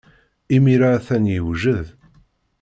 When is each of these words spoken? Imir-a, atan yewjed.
Imir-a, 0.55 0.89
atan 0.97 1.25
yewjed. 1.33 1.87